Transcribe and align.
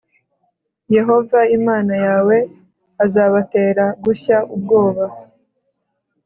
Yehova 0.95 1.39
Imana 1.57 1.93
yawe 2.07 2.37
azabatera 3.05 3.85
gushya 4.03 4.37
ubwoba, 4.55 5.05